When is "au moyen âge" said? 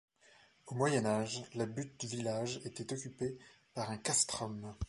0.65-1.43